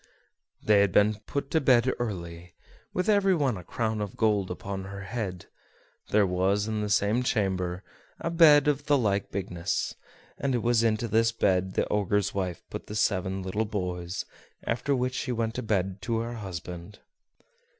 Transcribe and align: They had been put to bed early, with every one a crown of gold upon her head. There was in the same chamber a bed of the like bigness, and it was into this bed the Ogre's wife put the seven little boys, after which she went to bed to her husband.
They 0.63 0.79
had 0.81 0.91
been 0.91 1.19
put 1.27 1.51
to 1.51 1.61
bed 1.61 1.93
early, 1.99 2.55
with 2.91 3.07
every 3.07 3.35
one 3.35 3.55
a 3.55 3.63
crown 3.63 4.01
of 4.01 4.17
gold 4.17 4.49
upon 4.49 4.85
her 4.85 5.01
head. 5.03 5.45
There 6.09 6.25
was 6.25 6.67
in 6.67 6.81
the 6.81 6.89
same 6.89 7.21
chamber 7.21 7.83
a 8.19 8.31
bed 8.31 8.67
of 8.67 8.87
the 8.87 8.97
like 8.97 9.29
bigness, 9.29 9.93
and 10.39 10.55
it 10.55 10.63
was 10.63 10.81
into 10.81 11.07
this 11.07 11.31
bed 11.31 11.75
the 11.75 11.87
Ogre's 11.89 12.33
wife 12.33 12.63
put 12.71 12.87
the 12.87 12.95
seven 12.95 13.43
little 13.43 13.65
boys, 13.65 14.25
after 14.63 14.95
which 14.95 15.13
she 15.13 15.31
went 15.31 15.53
to 15.53 15.61
bed 15.61 16.01
to 16.01 16.17
her 16.21 16.33
husband. 16.37 16.97